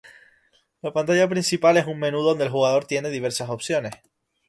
La 0.81 0.91
pantalla 0.93 1.29
principal 1.29 1.77
es 1.77 1.85
un 1.85 1.99
menú 1.99 2.23
donde 2.23 2.43
el 2.45 2.49
jugador 2.49 2.85
tiene 2.85 3.09
diversas 3.11 3.51
opciones. 3.51 3.93